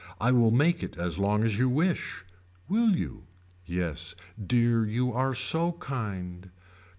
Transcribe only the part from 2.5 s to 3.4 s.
Will you.